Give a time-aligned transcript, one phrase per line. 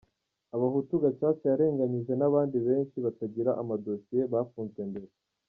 [0.55, 5.09] Abahutu Gacaca yarenganyije n’abandi benshi batagira ama dossier bafunzwe mbere